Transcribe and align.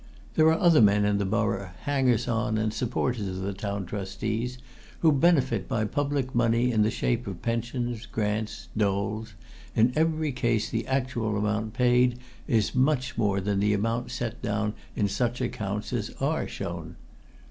There 0.33 0.47
are 0.47 0.57
other 0.57 0.81
men 0.81 1.05
in 1.05 1.19
the 1.19 1.25
borough, 1.27 1.69
hangers 1.81 2.27
on 2.27 2.57
and 2.57 2.73
supporters 2.73 3.27
of 3.27 3.41
the 3.41 3.53
Town 3.53 3.85
Trustees, 3.85 4.57
who 5.01 5.11
benefit 5.11 5.67
by 5.67 5.85
public 5.85 6.33
money 6.33 6.71
in 6.71 6.81
the 6.81 6.89
shape 6.89 7.27
of 7.27 7.43
pensions, 7.43 8.07
grants, 8.07 8.67
doles 8.75 9.35
in 9.75 9.93
every 9.95 10.31
case 10.31 10.71
the 10.71 10.87
actual 10.87 11.37
amount 11.37 11.73
paid 11.75 12.17
is 12.47 12.73
much 12.73 13.15
more 13.15 13.39
than 13.39 13.59
the 13.59 13.73
amount 13.75 14.09
set 14.09 14.41
down 14.41 14.73
in 14.95 15.07
such 15.07 15.39
accounts 15.39 15.93
as 15.93 16.09
are 16.19 16.47
shown. 16.47 16.95